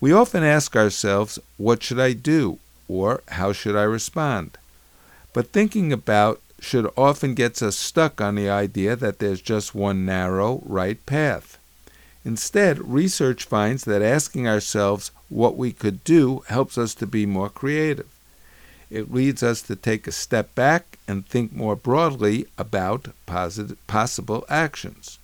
We 0.00 0.12
often 0.12 0.42
ask 0.42 0.74
ourselves, 0.74 1.38
What 1.58 1.82
should 1.82 2.00
I 2.00 2.14
do? 2.14 2.58
or 2.88 3.22
How 3.28 3.52
should 3.52 3.76
I 3.76 3.82
respond? 3.82 4.56
But 5.32 5.52
thinking 5.52 5.92
about 5.92 6.40
should 6.58 6.90
often 6.96 7.34
gets 7.34 7.62
us 7.62 7.76
stuck 7.76 8.20
on 8.20 8.34
the 8.34 8.48
idea 8.50 8.96
that 8.96 9.18
there's 9.18 9.40
just 9.40 9.74
one 9.74 10.04
narrow, 10.04 10.62
right 10.64 11.04
path. 11.06 11.58
Instead, 12.24 12.78
research 12.86 13.44
finds 13.44 13.84
that 13.84 14.02
asking 14.02 14.46
ourselves 14.46 15.10
what 15.28 15.56
we 15.56 15.72
could 15.72 16.04
do 16.04 16.42
helps 16.48 16.76
us 16.76 16.94
to 16.94 17.06
be 17.06 17.24
more 17.24 17.48
creative. 17.48 18.08
It 18.90 19.12
leads 19.12 19.42
us 19.42 19.62
to 19.62 19.76
take 19.76 20.06
a 20.06 20.12
step 20.12 20.54
back 20.54 20.98
and 21.06 21.24
think 21.26 21.52
more 21.52 21.76
broadly 21.76 22.46
about 22.58 23.08
possible 23.26 24.44
actions. 24.48 25.18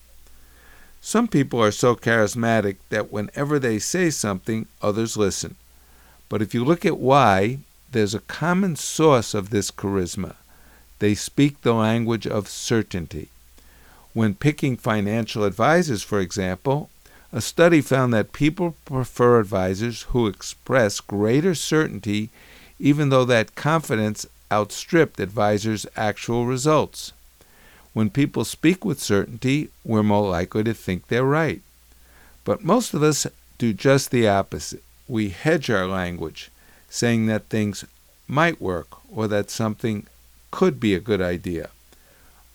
Some 1.00 1.28
people 1.28 1.62
are 1.62 1.73
so 1.73 1.94
charismatic 1.94 2.76
that 2.90 3.12
whenever 3.12 3.58
they 3.58 3.78
say 3.78 4.11
something, 4.11 4.66
others 4.82 5.16
listen. 5.16 5.56
But 6.28 6.42
if 6.42 6.54
you 6.54 6.64
look 6.64 6.85
at 6.85 6.99
why, 6.99 7.58
there's 7.92 8.14
a 8.14 8.20
common 8.20 8.76
source 8.76 9.35
of 9.35 9.50
this 9.50 9.70
charisma. 9.70 10.37
They 10.99 11.14
speak 11.14 11.62
the 11.62 11.75
language 11.75 12.26
of 12.26 12.49
certainty. 12.49 13.28
When 14.12 14.35
picking 14.35 14.76
financial 14.76 15.44
advisors, 15.44 16.02
for 16.02 16.20
example, 16.20 16.90
a 17.32 17.40
study 17.40 17.80
found 17.80 18.14
that 18.14 18.32
people 18.32 18.76
prefer 18.85 19.40
advisors 19.40 20.02
who 20.11 20.26
express 20.26 21.00
greater 21.00 21.54
certainty 21.54 22.30
even 22.78 23.09
though 23.09 23.25
that 23.25 23.54
confidence 23.54 24.26
outstripped 24.50 25.21
advisors' 25.21 25.87
actual 25.97 26.47
results. 26.47 27.12
When 27.92 28.11
people 28.11 28.45
speak 28.45 28.85
with 28.85 29.02
certainty, 29.02 29.71
we're 29.85 30.02
more 30.02 30.28
likely 30.28 30.64
to 30.64 30.75
think 30.75 31.09
they're 31.09 31.25
right. 31.25 31.62
But 32.45 32.62
most 32.62 32.95
of 32.95 33.02
us 33.02 33.26
do 33.59 33.73
just 33.73 34.11
the 34.11 34.28
opposite. 34.28 34.83
We 35.09 35.30
hedge 35.30 35.71
our 35.71 35.87
language, 35.87 36.50
saying 36.90 37.26
that 37.26 37.49
things 37.49 37.85
might 38.28 38.61
work 38.61 38.88
or 39.11 39.26
that 39.28 39.50
something 39.50 40.06
could 40.50 40.78
be 40.78 40.95
a 40.95 41.00
good 41.00 41.23
idea. 41.23 41.71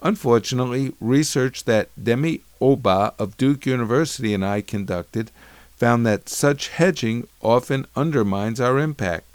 Unfortunately, 0.02 0.94
research 1.00 1.66
that 1.66 1.90
Demi 2.02 2.42
Oba 2.60 3.14
of 3.20 3.38
Duke 3.38 3.66
University 3.66 4.34
and 4.34 4.46
I 4.46 4.62
conducted 4.62 5.32
found 5.76 6.06
that 6.06 6.30
such 6.30 6.70
hedging 6.70 7.28
often 7.42 7.88
undermines 7.96 8.60
our 8.60 8.80
impact. 8.80 9.31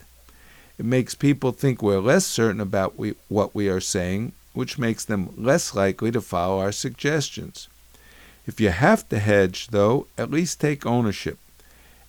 It 0.78 0.85
makes 0.85 1.14
people 1.14 1.52
think 1.52 1.83
we're 1.83 2.00
less 2.00 2.26
certain 2.26 2.61
about 2.61 2.99
we, 2.99 3.14
what 3.28 3.54
we 3.54 3.68
are 3.68 3.80
saying, 3.80 4.33
which 4.52 4.78
makes 4.78 5.04
them 5.04 5.30
less 5.37 5.75
likely 5.75 6.11
to 6.11 6.21
follow 6.21 6.61
our 6.61 6.73
suggestions. 6.73 7.68
If 8.47 8.61
you 8.61 8.71
have 8.71 9.09
to 9.09 9.18
hedge, 9.18 9.68
though, 9.68 10.06
at 10.16 10.30
least 10.30 10.61
take 10.61 10.87
ownership. 10.87 11.38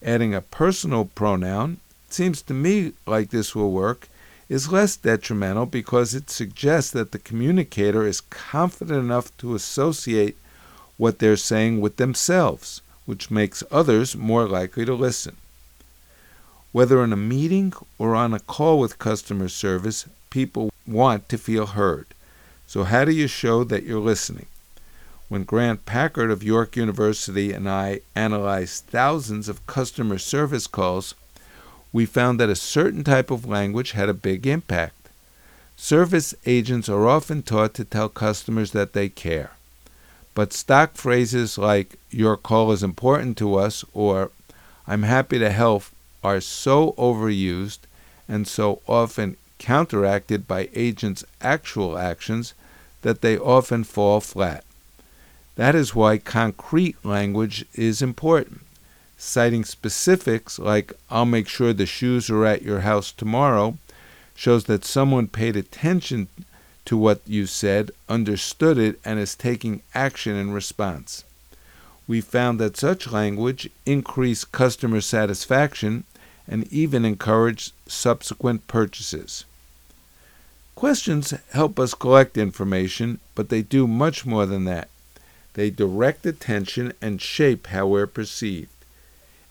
Adding 0.03 0.35
a 0.35 0.41
personal 0.41 1.05
pronoun 1.05 1.77
seems 2.09 2.41
to 2.43 2.53
me 2.53 2.93
like 3.05 3.29
this 3.29 3.55
will 3.55 3.71
work 3.71 4.07
is 4.49 4.71
less 4.71 4.95
detrimental 4.95 5.65
because 5.65 6.13
it 6.13 6.29
suggests 6.29 6.91
that 6.91 7.11
the 7.11 7.19
communicator 7.19 8.05
is 8.05 8.21
confident 8.21 8.99
enough 8.99 9.35
to 9.37 9.55
associate 9.55 10.37
what 10.97 11.19
they're 11.19 11.35
saying 11.35 11.81
with 11.81 11.97
themselves, 11.97 12.81
which 13.05 13.31
makes 13.31 13.63
others 13.71 14.15
more 14.15 14.47
likely 14.47 14.85
to 14.85 14.93
listen. 14.93 15.35
Whether 16.77 17.03
in 17.03 17.11
a 17.11 17.17
meeting 17.17 17.73
or 17.97 18.13
on 18.13 18.35
a 18.35 18.39
call 18.39 18.77
with 18.77 18.99
customer 18.99 19.49
service, 19.49 20.05
people 20.29 20.69
want 20.85 21.27
to 21.29 21.37
feel 21.39 21.65
heard. 21.65 22.05
So, 22.67 22.83
how 22.83 23.03
do 23.03 23.11
you 23.11 23.25
show 23.25 23.63
that 23.63 23.81
you're 23.81 23.99
listening? 23.99 24.45
When 25.27 25.43
Grant 25.43 25.87
Packard 25.87 26.29
of 26.29 26.43
York 26.43 26.75
University 26.75 27.51
and 27.51 27.67
I 27.67 28.01
analyzed 28.13 28.83
thousands 28.85 29.49
of 29.49 29.65
customer 29.65 30.19
service 30.19 30.67
calls, 30.67 31.15
we 31.91 32.05
found 32.05 32.39
that 32.39 32.51
a 32.51 32.55
certain 32.55 33.03
type 33.03 33.31
of 33.31 33.47
language 33.47 33.93
had 33.93 34.07
a 34.07 34.13
big 34.13 34.45
impact. 34.45 35.09
Service 35.75 36.35
agents 36.45 36.87
are 36.87 37.07
often 37.07 37.41
taught 37.41 37.73
to 37.73 37.85
tell 37.85 38.07
customers 38.07 38.73
that 38.73 38.93
they 38.93 39.09
care. 39.09 39.53
But 40.35 40.53
stock 40.53 40.93
phrases 40.93 41.57
like, 41.57 41.97
your 42.11 42.37
call 42.37 42.71
is 42.71 42.83
important 42.83 43.35
to 43.37 43.55
us, 43.55 43.83
or 43.95 44.29
I'm 44.85 45.01
happy 45.01 45.39
to 45.39 45.49
help, 45.49 45.85
are 46.27 46.41
so 46.41 46.93
overused 46.97 47.79
and 48.27 48.47
so 48.47 48.81
often 48.87 49.37
counteracted 49.57 50.47
by 50.47 50.69
agents' 50.73 51.25
actual 51.41 51.97
actions 51.97 52.53
that 53.01 53.21
they 53.21 53.37
often 53.37 53.83
fall 53.83 54.19
flat. 54.19 54.63
That 55.55 55.75
is 55.75 55.95
why 55.95 56.17
concrete 56.17 57.03
language 57.03 57.65
is 57.73 58.01
important 58.01 58.61
citing 59.17 59.65
specifics 59.65 60.59
like, 60.59 60.93
I'll 61.09 61.25
make 61.25 61.47
sure 61.47 61.73
the 61.73 61.85
shoes 61.85 62.29
are 62.29 62.45
at 62.45 62.61
your 62.61 62.81
house 62.81 63.11
tomorrow, 63.11 63.77
shows 64.35 64.65
that 64.65 64.85
someone 64.85 65.27
paid 65.27 65.55
attention 65.55 66.27
to 66.85 66.95
what 66.95 67.21
you 67.25 67.47
said, 67.47 67.91
understood 68.07 68.77
it, 68.77 68.99
and 69.03 69.19
is 69.19 69.35
taking 69.35 69.81
action 69.93 70.35
in 70.35 70.51
response. 70.51 71.23
We 72.07 72.21
found 72.21 72.59
that 72.59 72.77
such 72.77 73.11
language 73.11 73.69
increased 73.85 74.51
customer 74.51 75.01
satisfaction 75.01 76.05
and 76.47 76.71
even 76.71 77.05
encourage 77.05 77.71
subsequent 77.87 78.67
purchases. 78.67 79.45
Questions 80.75 81.33
help 81.51 81.79
us 81.79 81.93
collect 81.93 82.37
information, 82.37 83.19
but 83.35 83.49
they 83.49 83.61
do 83.61 83.87
much 83.87 84.25
more 84.25 84.45
than 84.45 84.65
that. 84.65 84.89
They 85.53 85.71
direct 85.71 86.25
attention 86.25 86.93
and 87.01 87.19
shape 87.19 87.67
how 87.67 87.87
we're 87.87 88.05
perceived. 88.05 88.69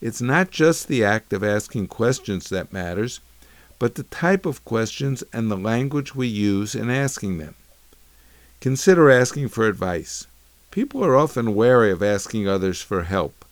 It's 0.01 0.21
not 0.21 0.51
just 0.51 0.87
the 0.87 1.03
act 1.05 1.33
of 1.33 1.43
asking 1.43 1.89
questions 1.89 2.49
that 2.51 2.73
matters, 2.73 3.21
but 3.79 3.97
the 3.97 4.05
type 4.05 4.47
of 4.47 4.65
questions 4.65 5.25
and 5.33 5.51
the 5.51 5.57
language 5.57 6.15
we 6.15 6.29
use 6.29 6.75
in 6.75 6.91
asking 6.91 7.39
them. 7.39 7.55
Consider 8.61 9.11
asking 9.11 9.49
for 9.49 9.67
advice. 9.67 10.27
People 10.71 11.05
are 11.05 11.17
often 11.17 11.55
wary 11.55 11.91
of 11.91 12.03
asking 12.03 12.47
others 12.47 12.81
for 12.81 13.03
help. 13.03 13.46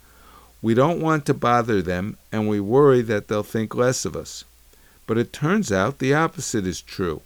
We 0.65 0.73
don't 0.73 1.03
want 1.03 1.27
to 1.27 1.35
bother 1.35 1.83
them, 1.83 2.17
and 2.33 2.49
we 2.49 2.59
worry 2.59 3.03
that 3.03 3.29
they'll 3.29 3.43
think 3.43 3.75
less 3.75 4.07
of 4.07 4.17
us. 4.17 4.45
But 5.07 5.19
it 5.19 5.31
turns 5.31 5.71
out 5.71 5.99
the 5.99 6.15
opposite 6.15 6.67
is 6.67 6.81
true. 6.81 7.21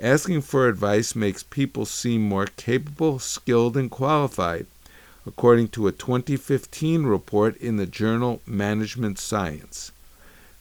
Asking 0.00 0.40
for 0.40 0.66
advice 0.66 1.14
makes 1.14 1.44
people 1.44 1.86
seem 1.86 2.22
more 2.22 2.46
capable, 2.46 3.20
skilled, 3.20 3.76
and 3.76 3.88
qualified 3.88 4.66
according 5.24 5.68
to 5.68 5.86
a 5.86 5.92
2015 5.92 7.04
report 7.04 7.56
in 7.58 7.76
the 7.76 7.86
journal 7.86 8.42
Management 8.46 9.20
Science. 9.20 9.92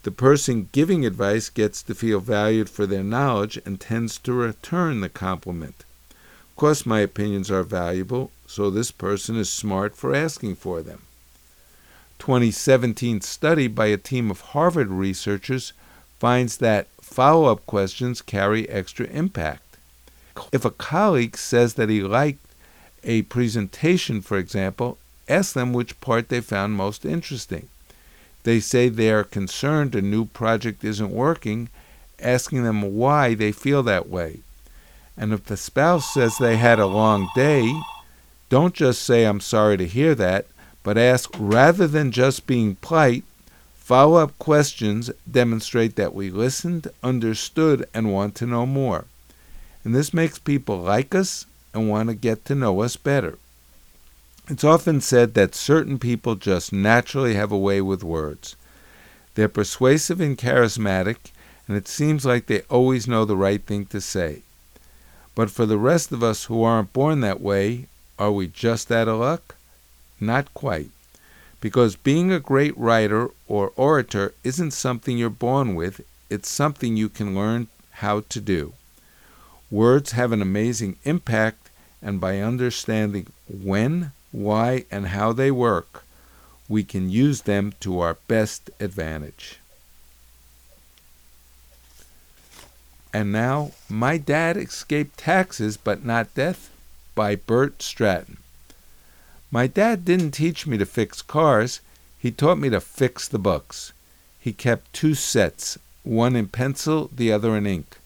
The 0.03 0.11
person 0.11 0.69
giving 0.71 1.07
advice 1.07 1.49
gets 1.49 1.81
to 1.81 1.95
feel 1.95 2.19
valued 2.19 2.69
for 2.69 2.85
their 2.85 3.03
knowledge 3.03 3.59
and 3.65 3.81
tends 3.81 4.19
to 4.19 4.31
return 4.31 5.01
the 5.01 5.09
compliment. 5.09 5.83
Of 6.51 6.55
course, 6.55 6.85
my 6.85 6.99
opinions 6.99 7.49
are 7.49 7.63
valuable, 7.63 8.29
so 8.45 8.69
this 8.69 8.91
person 8.91 9.37
is 9.37 9.51
smart 9.51 9.97
for 9.97 10.13
asking 10.13 10.57
for 10.57 10.83
them. 10.83 11.01
2017 12.19 13.21
study 13.21 13.67
by 13.67 13.87
a 13.87 13.97
team 13.97 14.31
of 14.31 14.41
Harvard 14.41 14.89
researchers 14.89 15.73
finds 16.19 16.57
that 16.57 16.87
follow-up 17.01 17.65
questions 17.65 18.21
carry 18.21 18.67
extra 18.69 19.05
impact. 19.07 19.77
If 20.51 20.65
a 20.65 20.71
colleague 20.71 21.37
says 21.37 21.75
that 21.75 21.89
he 21.89 22.01
liked 22.01 22.39
a 23.03 23.21
presentation, 23.23 24.21
for 24.21 24.37
example, 24.37 24.97
ask 25.29 25.53
them 25.53 25.71
which 25.73 25.99
part 26.01 26.29
they 26.29 26.41
found 26.41 26.73
most 26.73 27.05
interesting. 27.05 27.67
They 28.43 28.59
say 28.59 28.89
they 28.89 29.11
are 29.11 29.23
concerned 29.23 29.95
a 29.95 30.01
new 30.01 30.25
project 30.25 30.83
isn't 30.83 31.11
working, 31.11 31.69
asking 32.19 32.63
them 32.63 32.95
why 32.95 33.33
they 33.33 33.51
feel 33.51 33.83
that 33.83 34.09
way. 34.09 34.39
And 35.17 35.33
if 35.33 35.45
the 35.45 35.57
spouse 35.57 36.13
says 36.13 36.37
they 36.37 36.57
had 36.57 36.79
a 36.79 36.85
long 36.85 37.29
day, 37.35 37.73
don't 38.49 38.73
just 38.73 39.01
say, 39.01 39.25
I'm 39.25 39.39
sorry 39.39 39.77
to 39.77 39.87
hear 39.87 40.13
that, 40.15 40.45
but 40.85 40.99
ask 40.99 41.31
rather 41.39 41.87
than 41.87 42.11
just 42.11 42.45
being 42.45 42.75
polite, 42.75 43.23
follow 43.73 44.17
up 44.17 44.37
questions 44.37 45.09
demonstrate 45.29 45.95
that 45.95 46.13
we 46.13 46.29
listened, 46.29 46.87
understood, 47.01 47.89
and 47.91 48.13
want 48.13 48.35
to 48.35 48.45
know 48.45 48.67
more. 48.67 49.05
And 49.83 49.95
this 49.95 50.13
makes 50.13 50.37
people 50.37 50.77
like 50.77 51.15
us 51.15 51.47
and 51.73 51.89
want 51.89 52.09
to 52.09 52.15
get 52.15 52.45
to 52.45 52.55
know 52.55 52.81
us 52.81 52.97
better. 52.97 53.39
It's 54.47 54.63
often 54.63 55.01
said 55.01 55.33
that 55.33 55.55
certain 55.55 55.97
people 55.97 56.35
just 56.35 56.71
naturally 56.71 57.33
have 57.33 57.51
a 57.51 57.57
way 57.57 57.81
with 57.81 58.03
words. 58.03 58.55
They're 59.33 59.49
persuasive 59.49 60.21
and 60.21 60.37
charismatic, 60.37 61.31
and 61.67 61.75
it 61.75 61.87
seems 61.87 62.27
like 62.27 62.45
they 62.45 62.61
always 62.69 63.07
know 63.07 63.25
the 63.25 63.35
right 63.35 63.63
thing 63.65 63.87
to 63.87 63.99
say. 63.99 64.43
But 65.33 65.49
for 65.49 65.65
the 65.65 65.79
rest 65.79 66.11
of 66.11 66.21
us 66.21 66.43
who 66.43 66.61
aren't 66.61 66.93
born 66.93 67.21
that 67.21 67.41
way, 67.41 67.87
are 68.19 68.31
we 68.31 68.45
just 68.45 68.91
out 68.91 69.07
of 69.07 69.19
luck? 69.19 69.54
Not 70.19 70.53
quite. 70.53 70.89
Because 71.61 71.95
being 71.95 72.31
a 72.31 72.39
great 72.39 72.77
writer 72.77 73.31
or 73.47 73.71
orator 73.75 74.33
isn't 74.43 74.71
something 74.71 75.17
you're 75.17 75.29
born 75.29 75.75
with, 75.75 76.01
it's 76.29 76.49
something 76.49 76.95
you 76.95 77.09
can 77.09 77.35
learn 77.35 77.67
how 77.91 78.21
to 78.29 78.41
do. 78.41 78.73
Words 79.71 80.11
have 80.11 80.31
an 80.31 80.41
amazing 80.41 80.97
impact 81.03 81.69
and 82.01 82.21
by 82.21 82.39
understanding 82.39 83.27
when, 83.49 84.11
why, 84.31 84.85
and 84.91 85.07
how 85.07 85.33
they 85.33 85.49
work, 85.49 86.03
we 86.69 86.83
can 86.83 87.09
use 87.09 87.41
them 87.41 87.73
to 87.79 87.99
our 87.99 88.17
best 88.27 88.69
advantage. 88.79 89.59
And 93.11 93.31
now, 93.31 93.71
My 93.89 94.17
Dad 94.17 94.57
Escaped 94.57 95.17
Taxes 95.17 95.77
But 95.77 96.05
Not 96.05 96.33
Death 96.35 96.69
by 97.15 97.35
Bert 97.35 97.81
Stratton. 97.81 98.37
My 99.55 99.67
dad 99.67 100.03
didn't 100.03 100.31
teach 100.31 100.67
me 100.67 100.77
to 100.79 100.85
fix 100.85 101.21
cars, 101.21 101.79
he 102.19 102.29
taught 102.29 102.57
me 102.57 102.69
to 102.71 102.81
fix 102.81 103.25
the 103.25 103.39
books. 103.39 103.93
He 104.37 104.51
kept 104.51 104.91
two 104.91 105.13
sets, 105.15 105.79
one 106.03 106.35
in 106.35 106.49
pencil, 106.49 107.09
the 107.15 107.31
other 107.31 107.55
in 107.55 107.65
ink. 107.65 107.97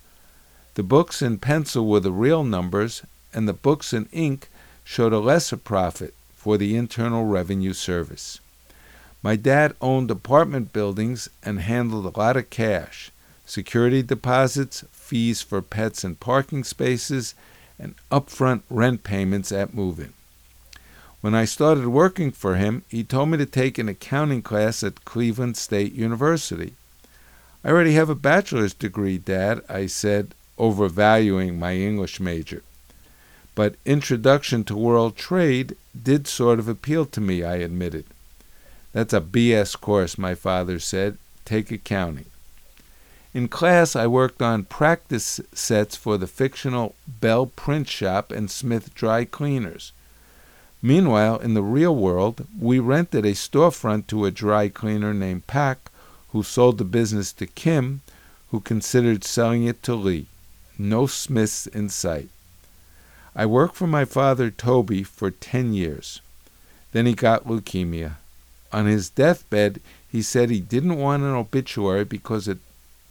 The 0.76 0.84
books 0.84 1.24
in 1.24 1.40
pencil 1.40 1.88
were 1.88 2.02
the 2.02 2.12
real 2.12 2.44
numbers, 2.44 3.02
and 3.34 3.48
the 3.48 3.54
books 3.54 3.94
in 3.94 4.08
ink 4.12 4.48
showed 4.84 5.12
a 5.12 5.18
lesser 5.18 5.58
profit 5.58 6.14
for 6.36 6.56
the 6.56 6.78
Internal 6.78 7.26
Revenue 7.26 7.74
Service. 7.74 8.40
My 9.24 9.36
dad 9.36 9.74
owned 9.82 10.12
apartment 10.12 10.72
buildings 10.72 11.30
and 11.42 11.62
handled 11.62 12.06
a 12.06 12.20
lot 12.20 12.38
of 12.38 12.52
cash 12.52 13.10
security 13.48 14.04
deposits, 14.04 14.84
fees 14.92 15.42
for 15.42 15.64
pets 15.64 16.04
and 16.04 16.20
parking 16.20 16.64
spaces, 16.64 17.34
and 17.80 17.96
upfront 18.12 18.62
rent 18.70 19.02
payments 19.02 19.52
at 19.52 19.74
move 19.74 20.00
in. 20.00 20.14
When 21.22 21.36
I 21.36 21.44
started 21.44 21.88
working 21.88 22.32
for 22.32 22.56
him, 22.56 22.84
he 22.88 23.04
told 23.04 23.30
me 23.30 23.38
to 23.40 23.46
take 23.46 23.78
an 23.78 23.90
accounting 23.90 24.42
class 24.42 24.84
at 24.84 25.04
Cleveland 25.04 25.58
State 25.58 25.94
University. 25.94 26.74
I 27.64 27.70
already 27.70 27.94
have 27.94 28.10
a 28.10 28.16
bachelor's 28.16 28.74
degree, 28.74 29.18
Dad, 29.18 29.62
I 29.68 29.88
said, 29.88 30.34
overvaluing 30.58 31.60
my 31.60 31.76
English 31.76 32.22
major. 32.22 32.64
But 33.54 33.76
Introduction 33.86 34.64
to 34.66 34.78
World 34.78 35.18
Trade 35.18 35.76
did 36.02 36.26
sort 36.26 36.58
of 36.58 36.70
appeal 36.70 37.06
to 37.08 37.20
me, 37.20 37.44
I 37.44 37.56
admitted. 37.56 38.06
That's 38.94 39.14
a 39.14 39.20
BS 39.20 39.80
course, 39.80 40.18
my 40.18 40.36
father 40.36 40.80
said. 40.80 41.18
Take 41.44 41.70
accounting. 41.70 42.28
In 43.34 43.50
class, 43.50 43.94
I 43.96 44.08
worked 44.08 44.42
on 44.42 44.64
practice 44.64 45.42
sets 45.54 45.98
for 45.98 46.18
the 46.18 46.28
fictional 46.28 46.96
Bell 47.08 47.46
Print 47.46 47.90
Shop 47.90 48.32
and 48.32 48.50
Smith 48.50 48.96
Dry 48.96 49.26
Cleaners. 49.26 49.92
Meanwhile, 50.82 51.40
in 51.40 51.56
the 51.56 51.62
real 51.62 51.94
world, 51.94 52.48
we 52.58 52.80
rented 52.80 53.26
a 53.26 53.34
storefront 53.34 54.08
to 54.08 54.26
a 54.26 54.32
dry 54.32 54.70
cleaner 54.70 55.14
named 55.14 55.46
Pack, 55.46 55.92
who 56.32 56.42
sold 56.42 56.78
the 56.78 56.86
business 56.86 57.34
to 57.34 57.48
Kim, 57.48 58.02
who 58.52 58.62
considered 58.62 59.24
selling 59.24 59.66
it 59.66 59.84
to 59.84 59.96
Lee. 59.96 60.28
No 60.78 61.06
Smiths 61.06 61.68
in 61.68 61.90
sight. 61.90 62.30
I 63.36 63.46
worked 63.46 63.76
for 63.76 63.88
my 63.88 64.06
father, 64.06 64.50
Toby, 64.50 65.04
for 65.04 65.30
ten 65.32 65.74
years. 65.74 66.22
Then 66.94 67.06
he 67.06 67.14
got 67.14 67.46
leukemia. 67.46 68.14
On 68.72 68.86
his 68.86 69.10
deathbed, 69.10 69.82
he 70.10 70.22
said 70.22 70.50
he 70.50 70.62
didn't 70.62 70.98
want 70.98 71.24
an 71.24 71.34
obituary 71.34 72.06
because 72.06 72.48
it, 72.48 72.60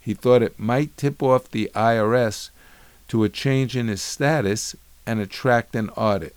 he 0.01 0.15
thought 0.15 0.43
it 0.43 0.59
might 0.59 0.97
tip 0.97 1.23
off 1.23 1.51
the 1.51 1.71
IRS 1.75 2.51
to 3.09 3.25
a 3.25 3.29
change 3.29 3.77
in 3.77 3.89
his 3.89 4.03
status 4.03 4.75
and 5.07 5.21
attract 5.21 5.77
an 5.77 5.91
audit. 5.91 6.35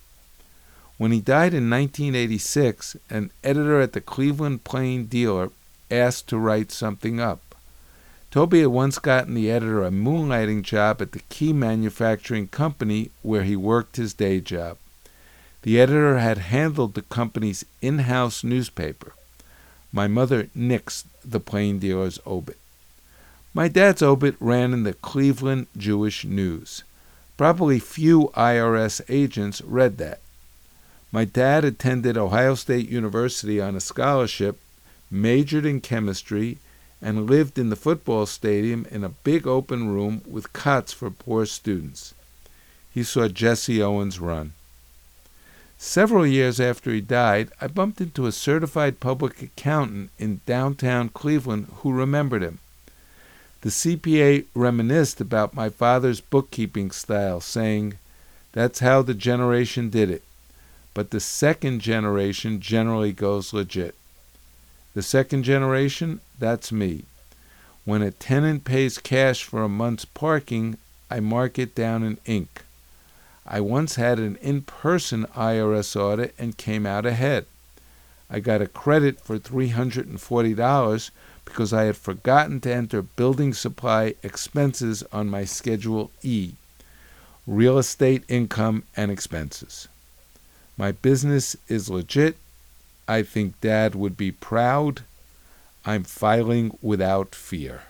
When 1.02 1.12
he 1.12 1.20
died 1.20 1.56
in 1.56 1.68
1986, 1.68 2.96
an 3.10 3.32
editor 3.44 3.82
at 3.82 3.94
the 3.94 4.02
Cleveland 4.02 4.64
Plain 4.64 5.08
Dealer 5.08 5.50
asked 5.90 6.28
to 6.28 6.38
write 6.38 6.72
something 6.72 7.20
up. 7.20 7.56
Toby 8.30 8.60
had 8.60 8.68
once 8.68 9.00
gotten 9.00 9.34
the 9.34 9.50
editor 9.50 9.84
a 9.84 9.90
moonlighting 9.90 10.62
job 10.62 11.02
at 11.02 11.14
the 11.14 11.24
key 11.28 11.54
manufacturing 11.54 12.50
company 12.50 13.10
where 13.24 13.42
he 13.42 13.56
worked 13.56 13.96
his 13.96 14.14
day 14.14 14.40
job. 14.42 14.78
The 15.64 15.82
editor 15.82 16.20
had 16.20 16.38
handled 16.38 16.94
the 16.94 17.02
company's 17.02 17.66
in 17.82 17.98
house 18.06 18.44
newspaper. 18.44 19.14
My 19.92 20.08
mother 20.08 20.50
nixed 20.56 21.06
the 21.26 21.40
Plain 21.40 21.80
Dealer's 21.80 22.20
obit. 22.28 22.60
My 23.56 23.70
dad's 23.70 24.04
obit 24.04 24.36
ran 24.40 24.72
in 24.72 24.84
the 24.84 24.94
Cleveland 24.94 25.66
Jewish 25.76 26.26
News. 26.26 26.84
Probably 27.38 27.80
few 27.80 28.32
IRS 28.36 29.02
agents 29.10 29.64
read 29.64 29.98
that. 29.98 30.20
My 31.13 31.26
dad 31.26 31.65
attended 31.65 32.17
Ohio 32.17 32.56
State 32.56 32.88
University 32.88 33.60
on 33.60 33.76
a 33.76 33.82
scholarship, 33.82 34.58
majored 35.10 35.65
in 35.65 35.82
chemistry, 35.82 36.58
and 37.02 37.30
lived 37.30 37.60
in 37.60 37.69
the 37.69 37.76
football 37.76 38.26
stadium 38.26 38.88
in 38.89 39.04
a 39.04 39.10
big 39.10 39.45
open 39.45 39.89
room 39.89 40.21
with 40.26 40.54
cots 40.54 40.93
for 40.93 41.10
poor 41.10 41.45
students. 41.45 42.13
He 42.93 43.04
saw 43.04 43.28
Jesse 43.28 43.82
Owens 43.82 44.21
run. 44.21 44.54
Several 45.78 46.26
years 46.26 46.62
after 46.62 46.91
he 46.91 47.02
died, 47.02 47.50
I 47.60 47.67
bumped 47.67 48.00
into 48.00 48.26
a 48.26 48.32
certified 48.32 49.02
public 49.02 49.41
accountant 49.41 50.12
in 50.17 50.39
downtown 50.45 51.10
Cleveland 51.10 51.67
who 51.78 51.91
remembered 51.91 52.43
him. 52.43 52.60
The 53.62 53.69
CPA 53.69 54.45
reminisced 54.54 55.19
about 55.19 55.56
my 55.56 55.67
father's 55.69 56.21
bookkeeping 56.21 56.91
style, 56.91 57.41
saying, 57.41 57.95
That's 58.54 58.80
how 58.80 59.02
the 59.02 59.13
generation 59.13 59.89
did 59.89 60.10
it 60.10 60.24
but 60.93 61.12
the 61.12 61.19
second 61.19 61.80
generation 61.80 62.60
generally 62.60 63.13
goes 63.13 63.54
legit. 63.54 63.95
The 64.93 65.01
second 65.01 65.43
generation, 65.43 66.19
that's 66.38 66.71
me. 66.71 67.06
When 67.86 68.01
a 68.01 68.12
tenant 68.12 68.65
pays 68.65 68.97
cash 68.97 69.43
for 69.43 69.63
a 69.63 69.69
month's 69.69 70.06
parking, 70.06 70.77
I 71.10 71.19
mark 71.19 71.58
it 71.58 71.73
down 71.73 72.04
in 72.04 72.17
ink. 72.25 72.63
I 73.45 73.60
once 73.60 73.95
had 73.95 74.19
an 74.19 74.38
in 74.41 74.62
person 74.62 75.25
IRS 75.36 75.95
audit 75.95 76.36
and 76.38 76.58
came 76.58 76.86
out 76.86 77.06
ahead. 77.06 77.45
I 78.30 78.39
got 78.39 78.62
a 78.62 78.67
credit 78.67 79.19
for 79.19 79.39
$340 79.39 81.10
because 81.43 81.73
I 81.73 81.84
had 81.84 81.97
forgotten 81.97 82.60
to 82.62 82.73
enter 82.73 83.01
building 83.01 83.54
supply 83.54 84.15
expenses 84.23 85.04
on 85.12 85.30
my 85.30 85.43
Schedule 85.43 86.12
E 86.21 86.54
real 87.47 87.77
estate 87.77 88.23
income 88.27 88.84
and 88.95 89.12
expenses. 89.12 89.88
My 90.82 90.91
business 90.91 91.56
is 91.67 91.91
legit. 91.91 92.38
I 93.08 93.22
think 93.22 93.62
Dad 93.62 93.94
would 93.94 94.17
be 94.17 94.32
proud. 94.32 95.04
I'm 95.86 96.04
filing 96.04 96.76
without 96.82 97.36
fear. 97.36 97.84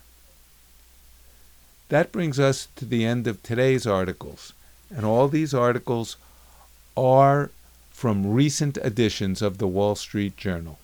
That 1.88 2.12
brings 2.12 2.38
us 2.38 2.67
to 2.75 2.84
the 2.84 3.06
end 3.06 3.27
of 3.27 3.41
today's 3.41 3.88
articles, 3.88 4.51
and 4.93 5.06
all 5.06 5.30
these 5.30 5.54
articles 5.54 6.17
are 6.97 7.51
from 7.91 8.30
recent 8.34 8.75
editions 8.80 9.41
of 9.41 9.58
the 9.58 9.69
Wall 9.69 9.95
Street 9.95 10.36
Journal. 10.36 10.77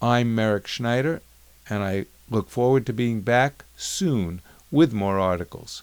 I'm 0.00 0.32
Merrick 0.32 0.68
Schneider, 0.68 1.22
and 1.68 1.82
I 1.82 2.06
look 2.30 2.48
forward 2.48 2.86
to 2.86 2.92
being 2.92 3.22
back 3.22 3.64
soon 3.76 4.42
with 4.70 4.92
more 4.92 5.18
articles. 5.18 5.82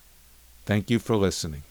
Thank 0.65 0.89
you 0.89 0.99
for 0.99 1.17
listening. 1.17 1.63